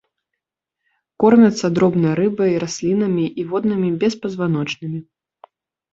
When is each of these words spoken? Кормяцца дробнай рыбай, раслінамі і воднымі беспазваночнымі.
Кормяцца 1.23 1.67
дробнай 1.75 2.13
рыбай, 2.21 2.51
раслінамі 2.65 3.25
і 3.43 3.49
воднымі 3.53 3.89
беспазваночнымі. 4.05 4.99